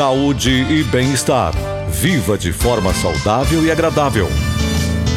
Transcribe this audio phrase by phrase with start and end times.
[0.00, 1.52] Saúde e bem-estar.
[1.90, 4.26] Viva de forma saudável e agradável.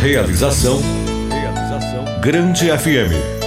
[0.01, 0.81] Realização.
[1.31, 2.03] Realização.
[2.19, 3.42] Grande FM.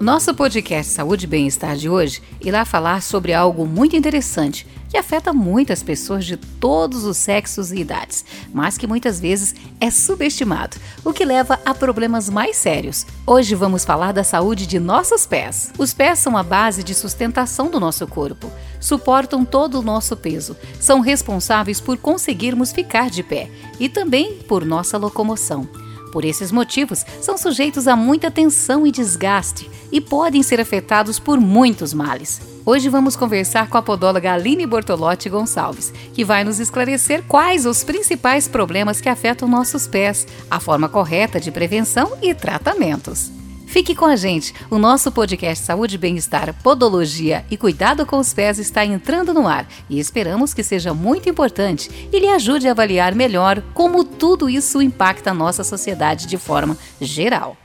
[0.00, 5.32] Nosso podcast Saúde e Bem-Estar de hoje irá falar sobre algo muito interessante que afeta
[5.32, 8.24] muitas pessoas de todos os sexos e idades,
[8.54, 13.04] mas que muitas vezes é subestimado, o que leva a problemas mais sérios.
[13.26, 15.72] Hoje vamos falar da saúde de nossos pés.
[15.76, 20.56] Os pés são a base de sustentação do nosso corpo, suportam todo o nosso peso,
[20.78, 25.68] são responsáveis por conseguirmos ficar de pé e também por nossa locomoção.
[26.12, 31.40] Por esses motivos, são sujeitos a muita tensão e desgaste e podem ser afetados por
[31.40, 32.40] muitos males.
[32.64, 37.82] Hoje vamos conversar com a podóloga Aline Bortolotti Gonçalves, que vai nos esclarecer quais os
[37.82, 43.37] principais problemas que afetam nossos pés, a forma correta de prevenção e tratamentos.
[43.68, 44.54] Fique com a gente.
[44.70, 49.68] O nosso podcast Saúde, Bem-Estar, Podologia e Cuidado com os Pés está entrando no ar
[49.90, 54.80] e esperamos que seja muito importante e lhe ajude a avaliar melhor como tudo isso
[54.80, 57.58] impacta a nossa sociedade de forma geral.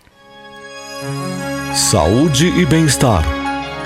[1.73, 3.23] Saúde e bem-estar.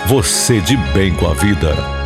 [0.08, 1.97] Você de bem com a vida.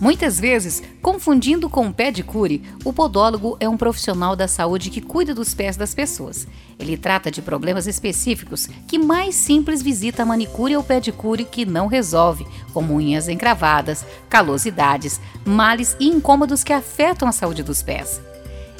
[0.00, 5.34] Muitas vezes, confundindo com o pedicure, o podólogo é um profissional da saúde que cuida
[5.34, 6.46] dos pés das pessoas.
[6.78, 11.88] Ele trata de problemas específicos que mais simples visita a manicure ou pedicure que não
[11.88, 18.20] resolve, como unhas encravadas, calosidades, males e incômodos que afetam a saúde dos pés.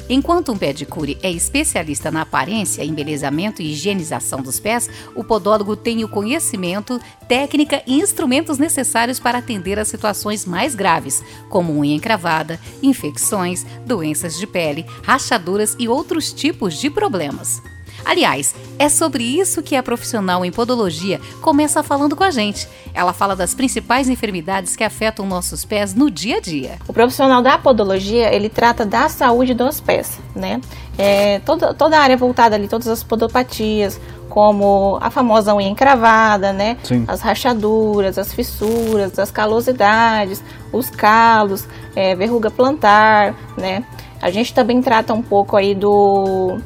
[0.09, 6.03] Enquanto um pedicure é especialista na aparência, embelezamento e higienização dos pés, o podólogo tem
[6.03, 12.59] o conhecimento, técnica e instrumentos necessários para atender a situações mais graves, como unha encravada,
[12.81, 17.61] infecções, doenças de pele, rachaduras e outros tipos de problemas.
[18.05, 22.67] Aliás, é sobre isso que a profissional em podologia começa falando com a gente.
[22.93, 26.79] Ela fala das principais enfermidades que afetam nossos pés no dia a dia.
[26.87, 30.59] O profissional da podologia, ele trata da saúde dos pés, né?
[30.97, 33.99] É, toda, toda a área voltada ali, todas as podopatias,
[34.29, 36.77] como a famosa unha encravada, né?
[36.83, 37.03] Sim.
[37.07, 43.83] As rachaduras, as fissuras, as calosidades, os calos, é, verruga plantar, né?
[44.21, 46.59] A gente também trata um pouco aí do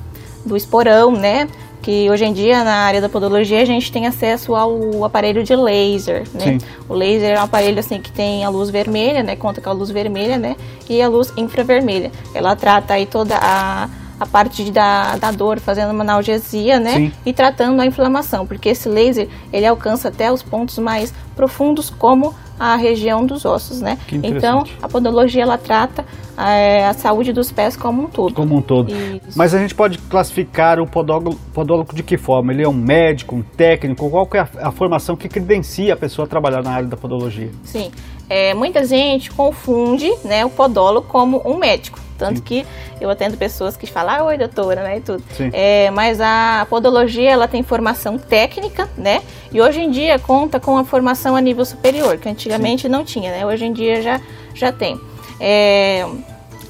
[0.45, 1.47] do esporão, né?
[1.81, 5.55] Que hoje em dia na área da podologia a gente tem acesso ao aparelho de
[5.55, 6.39] laser, né?
[6.39, 6.57] Sim.
[6.87, 9.35] O laser é um aparelho assim que tem a luz vermelha, né?
[9.35, 10.55] Conta com a luz vermelha, né?
[10.89, 12.11] E a luz infravermelha.
[12.33, 13.89] Ela trata aí toda a
[14.19, 16.95] a parte da, da dor, fazendo uma analgesia, né?
[16.95, 17.11] Sim.
[17.25, 22.33] E tratando a inflamação, porque esse laser ele alcança até os pontos mais profundos, como
[22.63, 23.97] a região dos ossos, né?
[24.09, 26.05] Então, a podologia ela trata
[26.37, 28.33] é, a saúde dos pés como um todo.
[28.33, 28.89] Como um todo.
[28.89, 29.37] Isso.
[29.37, 32.53] Mas a gente pode classificar o podólogo, podólogo de que forma?
[32.53, 34.09] Ele é um médico, um técnico?
[34.09, 37.51] Qual é a, a formação que credencia a pessoa a trabalhar na área da podologia?
[37.63, 37.91] Sim.
[38.29, 41.99] É, muita gente confunde né, o podólogo como um médico.
[42.17, 42.43] Tanto Sim.
[42.43, 42.65] que
[42.99, 45.23] eu atendo pessoas que falam, ah, oi doutora, né, e tudo.
[45.51, 50.77] É, mas a podologia, ela tem formação técnica, né, e hoje em dia conta com
[50.77, 52.89] a formação a nível superior, que antigamente Sim.
[52.89, 54.21] não tinha, né, hoje em dia já,
[54.53, 54.99] já tem.
[55.39, 56.05] É,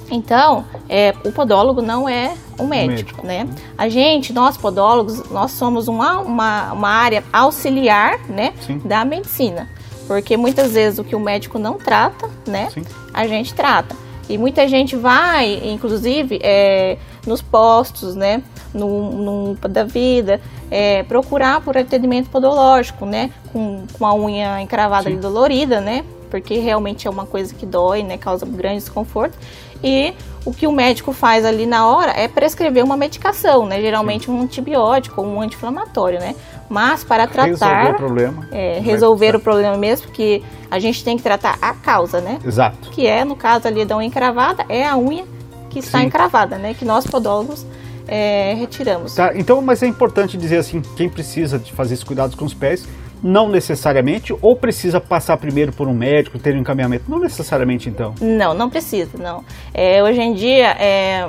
[0.09, 3.50] então, é, o podólogo não é um médico, médico, né?
[3.78, 8.80] A gente, nós podólogos, nós somos uma, uma, uma área auxiliar, né, Sim.
[8.86, 9.68] da medicina.
[10.08, 12.84] Porque muitas vezes o que o médico não trata, né, Sim.
[13.14, 13.96] a gente trata.
[14.29, 16.97] E muita gente vai, inclusive, é,
[17.28, 18.41] nos postos, né,
[18.73, 20.39] no, no da vida,
[20.72, 26.57] é, procurar por atendimento podológico, né, com, com a unha encravada e dolorida, né, porque
[26.57, 29.38] realmente é uma coisa que dói, né, causa grande desconforto.
[29.84, 30.13] E
[30.45, 34.41] o que o médico faz ali na hora é prescrever uma medicação, né, geralmente um
[34.41, 36.34] antibiótico ou um anti-inflamatório, né,
[36.69, 41.18] mas para tratar resolver o problema, é, resolver o problema mesmo, porque a gente tem
[41.18, 42.40] que tratar a causa, né?
[42.44, 42.90] Exato.
[42.90, 45.25] Que é no caso ali da unha encravada, é a unha
[45.69, 46.06] que está Sim.
[46.06, 46.73] encravada, né?
[46.73, 47.66] Que nós podólogos
[48.07, 49.16] é, retiramos.
[49.16, 52.53] Tá, então, mas é importante dizer assim, quem precisa de fazer esses cuidados com os
[52.53, 52.88] pés,
[53.22, 57.05] não necessariamente, ou precisa passar primeiro por um médico, ter um encaminhamento?
[57.09, 58.14] Não necessariamente, então.
[58.20, 59.43] Não, não precisa, não.
[59.73, 61.28] É, hoje em dia, é,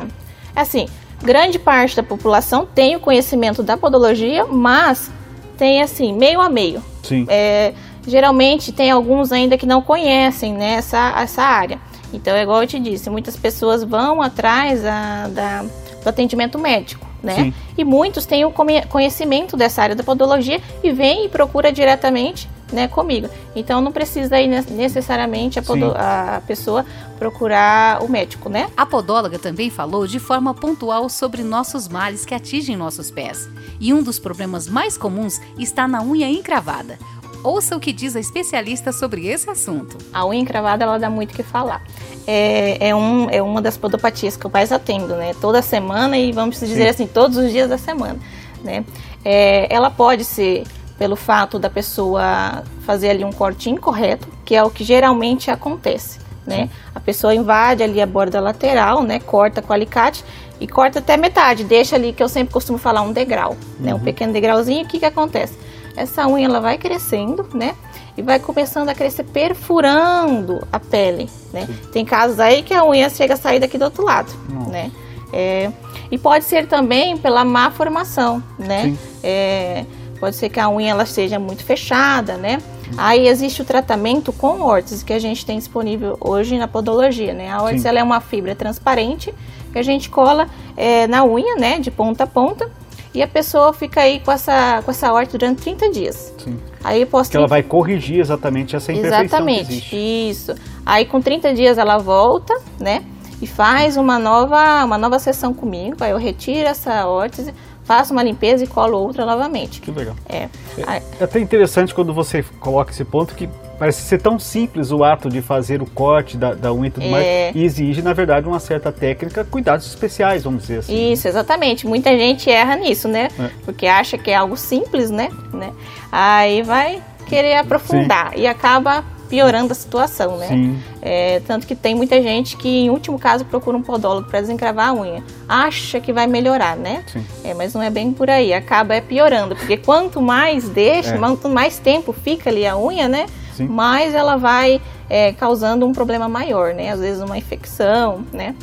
[0.55, 0.87] é assim,
[1.23, 5.11] grande parte da população tem o conhecimento da podologia, mas
[5.55, 6.83] tem assim, meio a meio.
[7.03, 7.27] Sim.
[7.29, 7.73] É,
[8.07, 11.79] geralmente tem alguns ainda que não conhecem né, essa, essa área.
[12.13, 17.05] Então, é igual eu te disse, muitas pessoas vão atrás a, da, do atendimento médico,
[17.23, 17.35] né?
[17.35, 17.55] Sim.
[17.77, 18.53] E muitos têm o
[18.89, 23.29] conhecimento dessa área da podologia e vêm e procura diretamente né, comigo.
[23.55, 26.85] Então não precisa aí necessariamente a, a, pessoa
[27.19, 28.69] procurar o médico, né?
[28.77, 33.49] A podóloga também falou de forma pontual sobre nossos males que atingem nossos pés.
[33.81, 36.99] E um dos problemas mais comuns está na unha encravada.
[37.43, 39.99] Ouça o que diz a especialista sobre esse assunto.
[40.13, 41.83] A unha encravada, ela dá muito o que falar.
[42.27, 45.35] É, é, um, é uma das podopatias que eu mais atendo, né?
[45.41, 46.89] Toda semana e vamos dizer Sim.
[46.89, 48.19] assim, todos os dias da semana,
[48.63, 48.83] né?
[49.23, 50.65] É, ela pode ser
[50.99, 56.19] pelo fato da pessoa fazer ali um corte incorreto, que é o que geralmente acontece,
[56.47, 56.69] né?
[56.95, 59.19] A pessoa invade ali a borda lateral, né?
[59.19, 60.25] Corta com alicate
[60.61, 63.59] e corta até metade, deixa ali que eu sempre costumo falar um degrau, uhum.
[63.81, 63.93] né?
[63.93, 64.05] Um uhum.
[64.05, 64.85] pequeno degrauzinho.
[64.85, 65.59] O que que acontece?
[65.97, 67.75] Essa unha ela vai crescendo, né?
[68.17, 71.67] E vai começando a crescer perfurando a pele, né?
[71.67, 71.79] Sim.
[71.93, 74.71] Tem casos aí que a unha chega a sair daqui do outro lado, Nossa.
[74.71, 74.93] né?
[75.33, 75.73] É,
[76.11, 78.97] e pode ser também pela má formação, né?
[79.23, 79.85] É,
[80.25, 82.57] pode ser que a unha ela esteja muito fechada, né?
[82.97, 87.51] Aí existe o tratamento com órtese que a gente tem disponível hoje na podologia, né?
[87.51, 89.35] A órtese ela é uma fibra transparente
[89.71, 90.47] que a gente cola
[90.79, 92.71] é, na unha, né, de ponta a ponta,
[93.13, 96.35] e a pessoa fica aí com essa, com essa órtese durante 30 dias.
[96.39, 96.57] Sim.
[96.83, 97.31] Aí eu posso...
[97.31, 99.95] Que ela vai corrigir exatamente essa imperfeição Exatamente,
[100.31, 100.55] isso.
[100.87, 103.05] Aí com 30 dias ela volta, né,
[103.43, 107.53] e faz uma nova, uma nova sessão comigo, aí eu retiro essa órtese,
[107.85, 109.81] faço uma limpeza e colo outra novamente.
[109.81, 110.17] Que legal.
[110.29, 110.49] É.
[110.79, 113.49] É, é até interessante quando você coloca esse ponto que
[113.79, 117.07] parece ser tão simples o ato de fazer o corte da, da unha e tudo
[117.07, 117.11] é.
[117.11, 121.13] mais, e exige, na verdade, uma certa técnica, cuidados especiais, vamos dizer assim.
[121.13, 121.87] Isso, exatamente.
[121.87, 123.29] Muita gente erra nisso, né?
[123.39, 123.51] É.
[123.65, 125.29] Porque acha que é algo simples, né?
[125.53, 125.73] né?
[126.11, 128.41] Aí vai querer aprofundar Sim.
[128.41, 129.05] e acaba
[129.35, 130.47] piorando a situação, né?
[130.47, 130.79] Sim.
[131.03, 134.91] É, tanto que tem muita gente que, em último caso, procura um podólogo para desencravar
[134.91, 135.25] a unha.
[135.49, 137.03] Acha que vai melhorar, né?
[137.09, 137.27] Sim.
[137.43, 138.55] É, mas não é bem por aí.
[138.55, 141.19] Acaba é piorando, porque quanto mais deixa, é.
[141.19, 143.27] quanto mais tempo fica ali a unha, né?
[143.57, 143.67] Sim.
[143.67, 146.93] Mais ela vai é, causando um problema maior, né?
[146.93, 148.55] Às vezes uma infecção, né?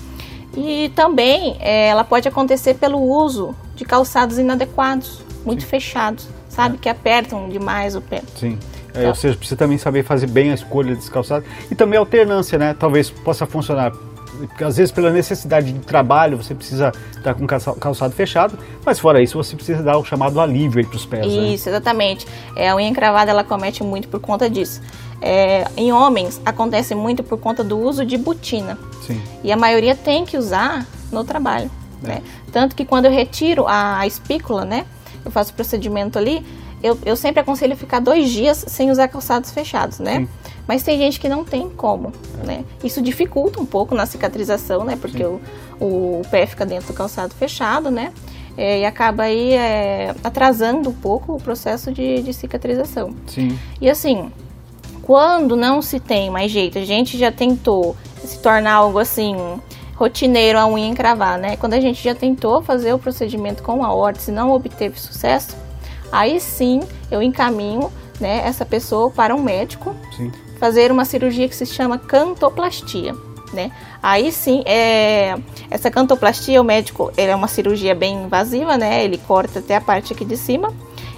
[0.55, 5.67] E também é, ela pode acontecer pelo uso de calçados inadequados, muito Sim.
[5.67, 6.75] fechados, sabe?
[6.75, 6.77] É.
[6.79, 8.21] Que apertam demais o pé.
[8.37, 8.57] Sim.
[8.93, 11.45] É, ou seja, precisa também saber fazer bem a escolha desse calçado.
[11.69, 12.75] E também a alternância, né?
[12.77, 13.91] Talvez possa funcionar.
[14.59, 19.37] Às vezes, pela necessidade de trabalho, você precisa estar com calçado fechado, mas fora isso,
[19.37, 21.27] você precisa dar o chamado alívio para os pés.
[21.27, 21.53] Né?
[21.53, 21.75] Isso, né?
[21.75, 22.25] exatamente.
[22.55, 24.81] É, a unha encravada ela comete muito por conta disso.
[25.21, 28.79] É, em homens, acontece muito por conta do uso de botina.
[29.05, 29.21] Sim.
[29.43, 31.69] E a maioria tem que usar no trabalho.
[32.03, 32.07] É.
[32.07, 32.23] Né?
[32.51, 34.85] Tanto que quando eu retiro a, a espícula, né?
[35.23, 36.43] Eu faço o procedimento ali,
[36.83, 40.19] eu, eu sempre aconselho ficar dois dias sem usar calçados fechados, né?
[40.19, 40.29] Sim.
[40.67, 42.11] Mas tem gente que não tem como,
[42.43, 42.47] é.
[42.47, 42.65] né?
[42.83, 44.97] Isso dificulta um pouco na cicatrização, né?
[44.99, 45.39] Porque o,
[45.79, 48.11] o pé fica dentro do calçado fechado, né?
[48.57, 53.15] É, e acaba aí é, atrasando um pouco o processo de, de cicatrização.
[53.27, 53.57] Sim.
[53.79, 54.31] E assim,
[55.01, 59.35] quando não se tem mais jeito, a gente já tentou se tornar algo assim
[60.01, 61.55] rotineiro a unha encravar, né?
[61.57, 65.55] Quando a gente já tentou fazer o procedimento com a órtese e não obteve sucesso,
[66.11, 66.81] aí sim
[67.11, 70.31] eu encaminho né, essa pessoa para um médico sim.
[70.59, 73.13] fazer uma cirurgia que se chama cantoplastia.
[73.53, 73.69] Né?
[74.01, 75.37] Aí sim, é,
[75.69, 79.03] essa cantoplastia, o médico, ele é uma cirurgia bem invasiva, né?
[79.03, 80.73] Ele corta até a parte aqui de cima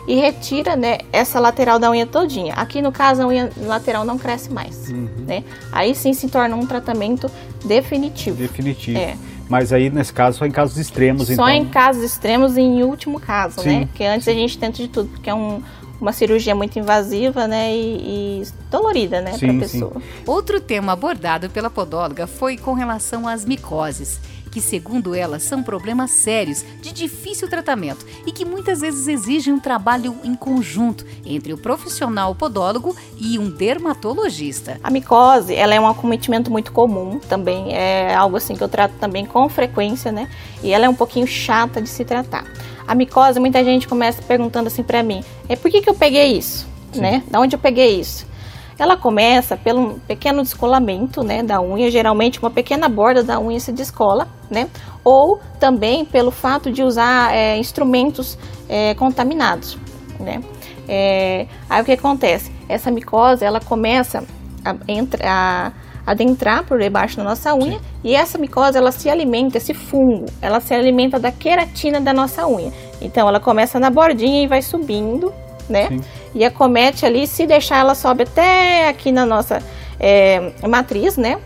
[0.07, 2.53] e retira, né, essa lateral da unha todinha.
[2.55, 5.07] Aqui no caso a unha lateral não cresce mais, uhum.
[5.25, 5.43] né?
[5.71, 7.29] Aí sim se torna um tratamento
[7.63, 8.37] definitivo.
[8.37, 8.99] Definitivo.
[8.99, 9.15] É.
[9.49, 11.49] Mas aí, nesse caso, só em casos extremos, só então...
[11.49, 13.85] em casos extremos e em último caso, sim, né?
[13.85, 14.31] Porque antes sim.
[14.31, 15.61] a gente tenta de tudo, porque é um,
[15.99, 19.93] uma cirurgia muito invasiva, né, e, e dolorida, né, para a pessoa.
[19.95, 20.01] Sim.
[20.25, 24.19] Outro tema abordado pela podóloga foi com relação às micoses
[24.53, 29.59] que, segundo ela, são problemas sérios, de difícil tratamento e que muitas vezes exigem um
[29.59, 34.79] trabalho em conjunto entre o profissional podólogo e um dermatologista.
[34.83, 38.93] A micose, ela é um acometimento muito comum também, é algo assim que eu trato
[38.99, 40.29] também com frequência, né?
[40.61, 42.45] E ela é um pouquinho chata de se tratar.
[42.87, 46.37] A micose, muita gente começa perguntando assim para mim, é por que, que eu peguei
[46.37, 47.01] isso, Sim.
[47.01, 47.23] né?
[47.27, 48.31] Da onde eu peguei isso?
[48.77, 53.71] Ela começa pelo pequeno descolamento né, da unha, geralmente uma pequena borda da unha se
[53.71, 54.69] descola, né?
[55.03, 58.37] Ou também pelo fato de usar é, instrumentos
[58.69, 59.77] é, contaminados,
[60.19, 60.41] né?
[60.87, 62.51] É, aí o que acontece?
[62.67, 64.23] Essa micose ela começa
[64.63, 65.71] a, a, a
[66.05, 67.85] adentrar por debaixo da nossa unha Sim.
[68.03, 72.45] e essa micose ela se alimenta, esse fungo, ela se alimenta da queratina da nossa
[72.47, 72.71] unha.
[73.01, 75.33] Então ela começa na bordinha e vai subindo
[75.69, 75.87] né?
[75.89, 76.01] Sim.
[76.35, 79.61] E acomete ali, se deixar ela sobe até aqui na nossa
[79.99, 81.39] é, matriz, né?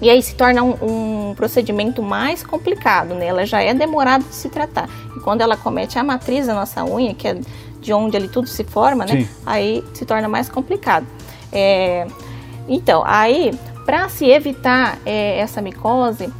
[0.00, 3.26] E aí se torna um, um, procedimento mais complicado, né?
[3.26, 4.88] Ela já é demorada de se tratar.
[5.16, 7.38] E quando ela comete a matriz da nossa unha, que é
[7.80, 9.22] de onde ali tudo se forma, né?
[9.22, 9.28] Sim.
[9.44, 11.06] Aí se torna mais complicado.
[11.52, 12.06] É,
[12.68, 13.52] então, aí,
[13.84, 16.32] para se evitar é, essa micose,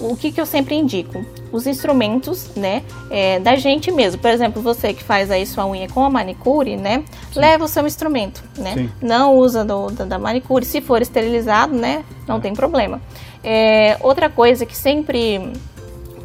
[0.00, 1.24] o que, que eu sempre indico?
[1.50, 4.20] Os instrumentos, né, é, da gente mesmo.
[4.20, 7.40] Por exemplo, você que faz aí sua unha com a manicure, né, Sim.
[7.40, 8.74] leva o seu instrumento, né?
[8.74, 8.90] Sim.
[9.00, 10.64] Não usa do, da, da, manicure.
[10.64, 12.40] Se for esterilizado, né, não é.
[12.40, 13.00] tem problema.
[13.44, 15.52] É, outra coisa que sempre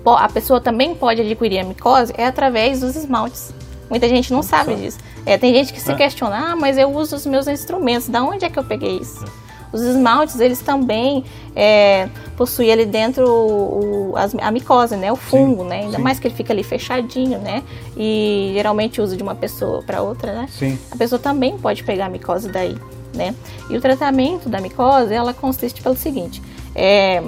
[0.05, 3.53] a pessoa também pode adquirir a micose é através dos esmaltes.
[3.89, 4.97] Muita gente não sabe disso.
[5.25, 5.95] É, tem gente que se é.
[5.95, 9.25] questiona, ah, mas eu uso os meus instrumentos, da onde é que eu peguei isso?
[9.71, 11.23] Os esmaltes, eles também
[11.55, 15.11] é, possuem ali dentro o, a, a micose, né?
[15.11, 15.79] O fungo, sim, né?
[15.81, 16.03] Ainda sim.
[16.03, 17.63] mais que ele fica ali fechadinho, né?
[17.95, 20.47] E geralmente usa de uma pessoa para outra, né?
[20.49, 20.77] Sim.
[20.91, 22.77] A pessoa também pode pegar a micose daí,
[23.13, 23.35] né?
[23.69, 26.41] E o tratamento da micose, ela consiste pelo seguinte,
[26.73, 27.21] é,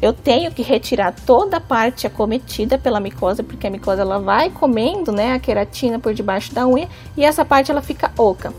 [0.00, 4.48] eu tenho que retirar toda a parte acometida pela micose, porque a micose ela vai
[4.48, 8.52] comendo, né, a queratina por debaixo da unha e essa parte ela fica oca.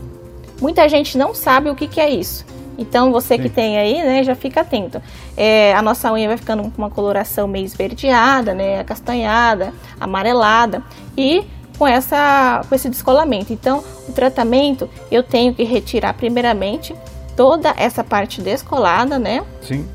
[0.60, 2.46] Muita gente não sabe o que, que é isso.
[2.82, 3.42] Então você Sim.
[3.42, 5.00] que tem aí, né, já fica atento.
[5.36, 10.82] É, a nossa unha vai ficando com uma coloração meio esverdeada, né, acastanhada, amarelada
[11.16, 11.44] e
[11.78, 13.52] com essa com esse descolamento.
[13.52, 16.94] Então, o tratamento eu tenho que retirar primeiramente
[17.36, 19.42] toda essa parte descolada, né?
[19.62, 19.88] Sim.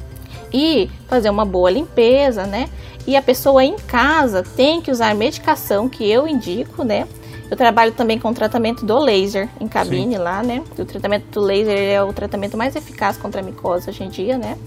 [0.51, 2.69] E fazer uma boa limpeza, né?
[3.05, 7.07] E a pessoa em casa tem que usar medicação que eu indico, né?
[7.49, 10.21] Eu trabalho também com o tratamento do laser em cabine Sim.
[10.21, 10.63] lá, né?
[10.77, 14.37] O tratamento do laser é o tratamento mais eficaz contra a micose hoje em dia,
[14.37, 14.57] né?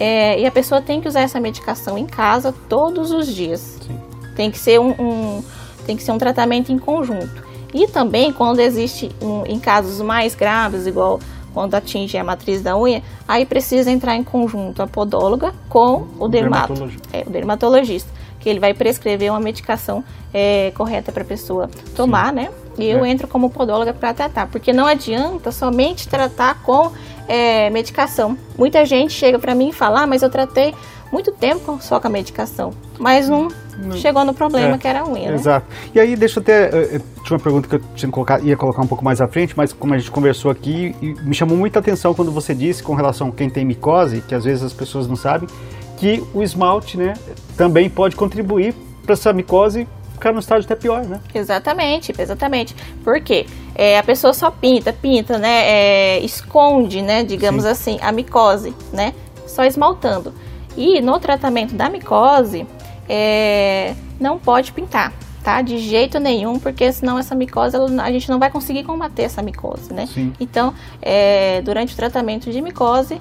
[0.00, 3.78] É, e a pessoa tem que usar essa medicação em casa todos os dias.
[3.86, 3.98] Sim.
[4.34, 5.44] Tem que ser um, um,
[5.86, 7.44] tem que ser um tratamento em conjunto.
[7.72, 11.20] E também quando existe um, em casos mais graves, igual
[11.54, 16.28] quando atinge a matriz da unha, aí precisa entrar em conjunto a podóloga com o,
[16.28, 18.15] dermato, é, o dermatologista
[18.46, 22.34] que ele vai prescrever uma medicação é, correta para a pessoa tomar, Sim.
[22.36, 22.50] né?
[22.78, 23.10] E eu é.
[23.10, 26.92] entro como podóloga para tratar, porque não adianta somente tratar com
[27.26, 28.38] é, medicação.
[28.56, 30.72] Muita gente chega para mim e fala, ah, mas eu tratei
[31.10, 33.48] muito tempo só com a medicação, mas não,
[33.78, 33.96] não.
[33.96, 35.34] chegou no problema é, que era a unha, né?
[35.34, 35.66] Exato.
[35.92, 38.12] E aí, deixa eu ter, eu, tinha uma pergunta que eu tinha
[38.44, 41.56] ia colocar um pouco mais à frente, mas como a gente conversou aqui, me chamou
[41.56, 44.72] muita atenção quando você disse com relação a quem tem micose, que às vezes as
[44.72, 45.48] pessoas não sabem,
[45.96, 47.14] que o esmalte, né,
[47.56, 48.74] também pode contribuir
[49.04, 49.86] para essa micose
[50.16, 51.20] ficar no estágio até pior, né?
[51.34, 52.74] Exatamente, exatamente.
[53.04, 53.46] Por quê?
[53.74, 55.68] É, a pessoa só pinta, pinta, né?
[55.68, 57.22] É, esconde, né?
[57.22, 57.70] Digamos Sim.
[57.70, 59.14] assim, a micose, né?
[59.46, 60.34] Só esmaltando.
[60.76, 62.66] E no tratamento da micose,
[63.08, 65.12] é, não pode pintar,
[65.42, 65.62] tá?
[65.62, 69.42] De jeito nenhum, porque senão essa micose, ela, a gente não vai conseguir combater essa
[69.42, 70.06] micose, né?
[70.06, 70.32] Sim.
[70.40, 73.18] Então, é, durante o tratamento de micose,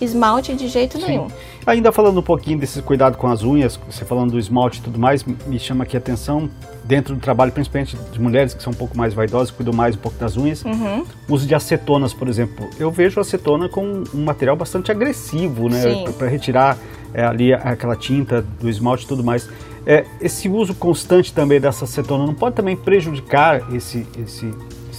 [0.00, 1.06] esmalte de jeito Sim.
[1.06, 1.28] nenhum.
[1.66, 4.98] Ainda falando um pouquinho desse cuidado com as unhas, você falando do esmalte e tudo
[4.98, 6.48] mais, me chama aqui a atenção,
[6.84, 9.98] dentro do trabalho, principalmente de mulheres que são um pouco mais vaidosas, cuidam mais um
[9.98, 11.04] pouco das unhas, uhum.
[11.28, 12.68] uso de acetonas, por exemplo.
[12.78, 16.04] Eu vejo acetona com um material bastante agressivo, né?
[16.16, 16.78] Para retirar
[17.12, 19.48] é, ali aquela tinta do esmalte e tudo mais.
[19.86, 24.52] É, esse uso constante também dessa acetona não pode também prejudicar esse esse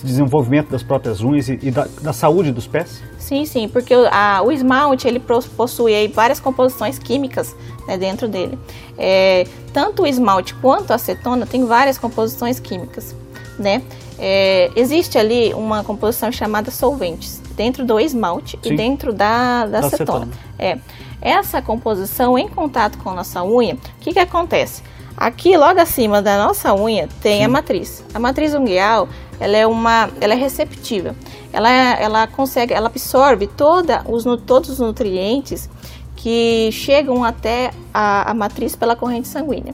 [0.05, 3.01] desenvolvimento das próprias unhas e, e da, da, saúde dos pés?
[3.17, 7.55] Sim, sim, porque o, a, o esmalte ele possui várias composições químicas
[7.87, 8.57] né, dentro dele.
[8.97, 13.15] É, tanto o esmalte quanto a acetona tem várias composições químicas,
[13.59, 13.81] né?
[14.19, 18.73] É, existe ali uma composição chamada solventes dentro do esmalte sim.
[18.73, 20.25] e dentro da, da, da acetona.
[20.25, 20.31] acetona.
[20.57, 20.77] É,
[21.21, 24.83] essa composição em contato com a nossa unha, o que, que acontece?
[25.17, 27.45] Aqui, logo acima da nossa unha, tem Sim.
[27.45, 28.03] a matriz.
[28.13, 29.09] A matriz ungueal,
[29.39, 31.15] ela é uma, ela é receptiva.
[31.51, 35.67] Ela, ela consegue, ela absorve toda os, todos os nutrientes
[36.15, 39.73] que chegam até a, a matriz pela corrente sanguínea.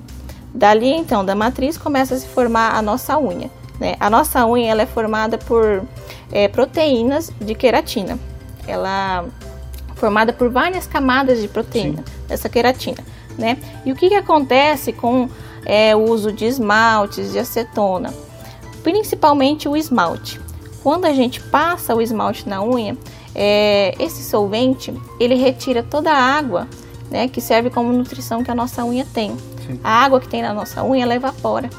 [0.54, 3.52] Dali, então, da matriz começa a se formar a nossa unha.
[3.82, 3.96] Né?
[4.00, 5.84] A nossa unha ela é formada por
[6.32, 8.18] é, proteínas de queratina.
[8.66, 12.28] Ela é formada por várias camadas de proteína Sim.
[12.30, 13.04] dessa queratina
[13.38, 13.58] né?
[13.86, 15.30] E o que, que acontece com
[15.66, 18.14] é, o uso de esmaltes, de acetona?
[18.84, 20.40] Principalmente o esmalte.
[20.82, 22.98] Quando a gente passa o esmalte na unha,
[23.34, 26.68] é, esse solvente ele retira toda a água,
[27.10, 29.36] né, que serve como nutrição que a nossa unha tem.
[29.66, 29.80] Sim.
[29.84, 31.70] A água que tem na nossa unha ela evapora.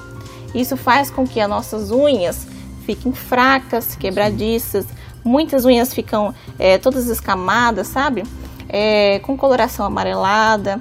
[0.55, 2.47] Isso faz com que as nossas unhas
[2.87, 4.87] fiquem fracas, quebradiças.
[5.25, 8.23] Muitas unhas ficam é, todas escamadas, sabe?
[8.69, 10.81] É, com coloração amarelada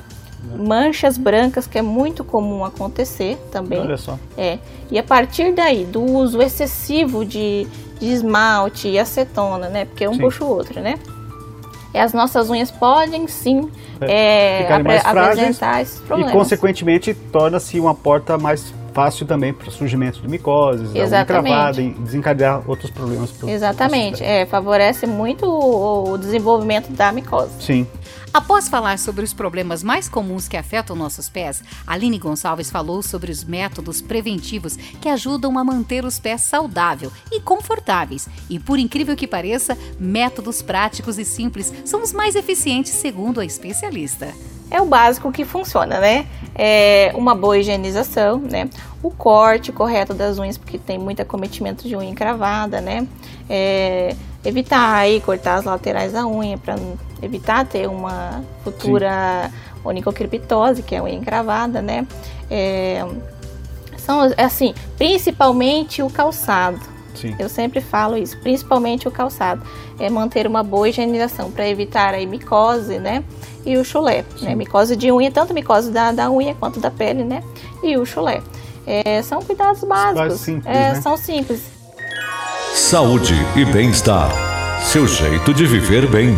[0.57, 3.79] manchas brancas, que é muito comum acontecer também.
[3.79, 4.17] Olha só.
[4.37, 4.59] É.
[4.91, 7.67] E a partir daí, do uso excessivo de,
[7.99, 9.85] de esmalte e acetona, né?
[9.85, 10.21] Porque um sim.
[10.21, 10.99] puxa o outro, né?
[11.93, 13.69] E as nossas unhas podem sim
[14.01, 16.33] é, é, apre apresentar esses problemas.
[16.33, 21.81] E, consequentemente, torna-se uma porta mais fácil também para surgimento de micoses, Exatamente.
[21.81, 23.31] e desencadear outros problemas.
[23.31, 27.51] Pro, Exatamente, é, favorece muito o, o desenvolvimento da micose.
[27.59, 27.87] Sim.
[28.33, 33.31] Após falar sobre os problemas mais comuns que afetam nossos pés, Aline Gonçalves falou sobre
[33.31, 38.27] os métodos preventivos que ajudam a manter os pés saudáveis e confortáveis.
[38.49, 43.45] E por incrível que pareça, métodos práticos e simples são os mais eficientes, segundo a
[43.45, 44.33] especialista
[44.73, 46.25] é o básico que funciona, né?
[46.55, 48.67] É uma boa higienização, né?
[49.03, 53.07] O corte correto das unhas, porque tem muito acometimento de unha encravada, né?
[53.47, 56.75] É, evitar aí cortar as laterais da unha para
[57.21, 59.79] evitar ter uma futura Sim.
[59.89, 62.07] onicocriptose, que é a unha encravada, né?
[62.49, 63.05] É,
[63.97, 66.92] são assim, principalmente o calçado.
[67.15, 67.35] Sim.
[67.39, 69.61] Eu sempre falo isso, principalmente o calçado.
[69.99, 73.23] É manter uma boa higienização para evitar a micose, né?
[73.65, 74.55] e o chulé, né?
[74.55, 77.41] Micose de unha, tanto micose da, da unha quanto da pele, né?
[77.81, 78.41] E o chulé.
[78.85, 80.41] É, são cuidados básicos.
[80.41, 81.01] Simples, é, né?
[81.01, 81.61] São simples.
[82.73, 84.29] Saúde e bem-estar.
[84.83, 86.35] Seu jeito de viver bem.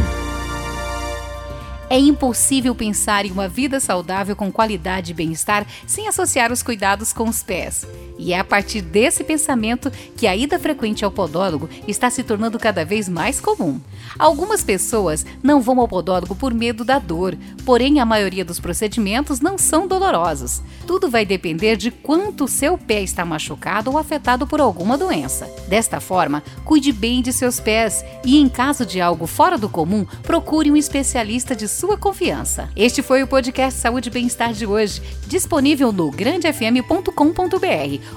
[1.87, 7.13] É impossível pensar em uma vida saudável com qualidade e bem-estar sem associar os cuidados
[7.13, 7.85] com os pés.
[8.17, 12.57] E é a partir desse pensamento que a ida frequente ao podólogo está se tornando
[12.57, 13.79] cada vez mais comum.
[14.17, 19.39] Algumas pessoas não vão ao podólogo por medo da dor, porém a maioria dos procedimentos
[19.41, 20.61] não são dolorosos.
[20.87, 25.49] Tudo vai depender de quanto seu pé está machucado ou afetado por alguma doença.
[25.67, 30.05] Desta forma, cuide bem de seus pés e, em caso de algo fora do comum,
[30.23, 32.67] procure um especialista de sua confiança.
[32.75, 37.11] Este foi o podcast Saúde e Bem-Estar de hoje, disponível no grandefm.com.br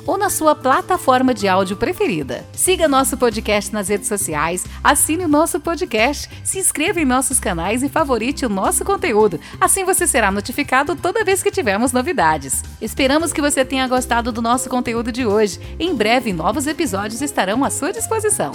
[0.06, 2.46] ou na sua plataforma de áudio preferida.
[2.54, 7.82] Siga nosso podcast nas redes sociais, assine o nosso podcast, se inscreva em nossos canais
[7.82, 9.38] e favorite o nosso conteúdo.
[9.60, 12.62] Assim você será notificado toda vez que tivermos novidades.
[12.80, 15.60] Esperamos que você tenha gostado do nosso conteúdo de hoje.
[15.78, 18.52] Em breve, novos episódios estarão à sua disposição.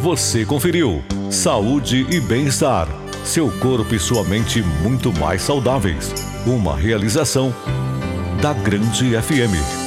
[0.00, 3.03] Você conferiu Saúde e Bem-Estar.
[3.24, 6.12] Seu corpo e sua mente muito mais saudáveis.
[6.46, 7.54] Uma realização
[8.42, 9.83] da Grande FM.